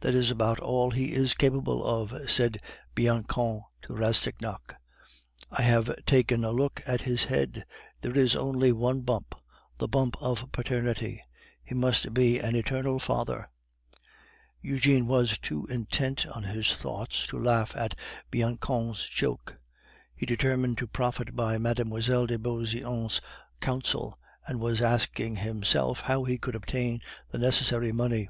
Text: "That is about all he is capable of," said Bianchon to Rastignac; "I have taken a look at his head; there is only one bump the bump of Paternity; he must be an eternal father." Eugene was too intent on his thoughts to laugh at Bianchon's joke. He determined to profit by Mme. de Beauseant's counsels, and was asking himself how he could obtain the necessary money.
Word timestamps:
"That 0.00 0.12
is 0.14 0.30
about 0.30 0.58
all 0.60 0.90
he 0.90 1.14
is 1.14 1.32
capable 1.32 1.82
of," 1.86 2.30
said 2.30 2.60
Bianchon 2.94 3.62
to 3.84 3.94
Rastignac; 3.94 4.76
"I 5.50 5.62
have 5.62 6.04
taken 6.04 6.44
a 6.44 6.50
look 6.50 6.82
at 6.86 7.00
his 7.00 7.24
head; 7.24 7.64
there 8.02 8.14
is 8.14 8.36
only 8.36 8.72
one 8.72 9.00
bump 9.00 9.34
the 9.78 9.88
bump 9.88 10.16
of 10.20 10.52
Paternity; 10.52 11.24
he 11.64 11.74
must 11.74 12.12
be 12.12 12.38
an 12.40 12.54
eternal 12.54 12.98
father." 12.98 13.48
Eugene 14.60 15.06
was 15.06 15.38
too 15.38 15.64
intent 15.70 16.26
on 16.26 16.42
his 16.42 16.74
thoughts 16.74 17.26
to 17.28 17.38
laugh 17.38 17.74
at 17.74 17.98
Bianchon's 18.30 19.08
joke. 19.08 19.56
He 20.14 20.26
determined 20.26 20.76
to 20.76 20.86
profit 20.86 21.34
by 21.34 21.56
Mme. 21.56 21.72
de 21.72 22.38
Beauseant's 22.38 23.18
counsels, 23.62 24.14
and 24.46 24.60
was 24.60 24.82
asking 24.82 25.36
himself 25.36 26.00
how 26.00 26.24
he 26.24 26.36
could 26.36 26.54
obtain 26.54 27.00
the 27.30 27.38
necessary 27.38 27.92
money. 27.92 28.28